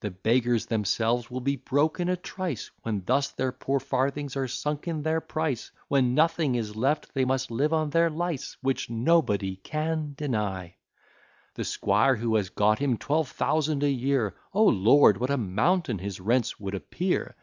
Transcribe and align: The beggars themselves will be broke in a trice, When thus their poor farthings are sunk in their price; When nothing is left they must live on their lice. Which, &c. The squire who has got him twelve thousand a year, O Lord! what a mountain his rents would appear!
The 0.00 0.10
beggars 0.10 0.64
themselves 0.64 1.30
will 1.30 1.42
be 1.42 1.56
broke 1.56 2.00
in 2.00 2.08
a 2.08 2.16
trice, 2.16 2.70
When 2.80 3.04
thus 3.04 3.28
their 3.30 3.52
poor 3.52 3.78
farthings 3.78 4.34
are 4.34 4.48
sunk 4.48 4.88
in 4.88 5.02
their 5.02 5.20
price; 5.20 5.70
When 5.88 6.14
nothing 6.14 6.54
is 6.54 6.76
left 6.76 7.12
they 7.12 7.26
must 7.26 7.50
live 7.50 7.70
on 7.74 7.90
their 7.90 8.08
lice. 8.08 8.56
Which, 8.62 8.86
&c. 8.86 8.90
The 9.04 10.74
squire 11.60 12.16
who 12.16 12.36
has 12.36 12.48
got 12.48 12.78
him 12.78 12.96
twelve 12.96 13.28
thousand 13.28 13.82
a 13.82 13.90
year, 13.90 14.34
O 14.54 14.64
Lord! 14.64 15.18
what 15.18 15.28
a 15.28 15.36
mountain 15.36 15.98
his 15.98 16.20
rents 16.20 16.58
would 16.58 16.74
appear! 16.74 17.36